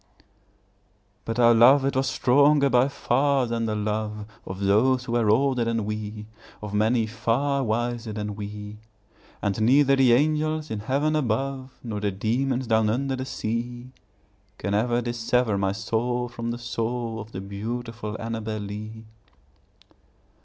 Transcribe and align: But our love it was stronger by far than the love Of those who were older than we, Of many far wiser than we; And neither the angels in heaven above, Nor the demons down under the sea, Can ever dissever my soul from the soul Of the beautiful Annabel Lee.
But 1.25 1.37
our 1.37 1.53
love 1.53 1.85
it 1.85 1.95
was 1.95 2.09
stronger 2.09 2.71
by 2.71 2.87
far 2.87 3.45
than 3.45 3.67
the 3.67 3.75
love 3.75 4.25
Of 4.47 4.61
those 4.61 5.03
who 5.03 5.11
were 5.11 5.29
older 5.29 5.63
than 5.63 5.85
we, 5.85 6.25
Of 6.59 6.73
many 6.73 7.05
far 7.05 7.63
wiser 7.63 8.11
than 8.11 8.35
we; 8.35 8.77
And 9.43 9.61
neither 9.61 9.95
the 9.95 10.13
angels 10.13 10.71
in 10.71 10.79
heaven 10.79 11.15
above, 11.15 11.77
Nor 11.83 11.99
the 11.99 12.09
demons 12.09 12.65
down 12.65 12.89
under 12.89 13.15
the 13.15 13.25
sea, 13.25 13.91
Can 14.57 14.73
ever 14.73 15.03
dissever 15.03 15.55
my 15.55 15.71
soul 15.71 16.27
from 16.29 16.49
the 16.49 16.57
soul 16.57 17.19
Of 17.19 17.31
the 17.31 17.39
beautiful 17.39 18.17
Annabel 18.19 18.57
Lee. 18.57 19.03